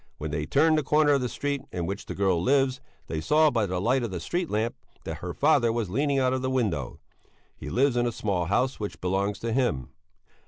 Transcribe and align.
When 0.17 0.31
they 0.31 0.47
turned 0.47 0.79
the 0.79 0.83
corner 0.83 1.11
of 1.13 1.21
the 1.21 1.29
street 1.29 1.61
in 1.71 1.85
which 1.85 2.07
the 2.07 2.15
girl 2.15 2.41
lives, 2.41 2.81
they 3.05 3.21
saw 3.21 3.51
by 3.51 3.67
the 3.67 3.79
light 3.79 4.01
of 4.01 4.09
the 4.09 4.19
street 4.19 4.49
lamp 4.49 4.73
that 5.03 5.17
her 5.19 5.31
father 5.31 5.71
was 5.71 5.91
leaning 5.91 6.17
out 6.17 6.33
of 6.33 6.41
the 6.41 6.49
window 6.49 6.97
he 7.55 7.69
lives 7.69 7.95
in 7.95 8.07
a 8.07 8.11
small 8.11 8.45
house 8.45 8.79
which 8.79 8.99
belongs 8.99 9.37
to 9.41 9.53
him. 9.53 9.89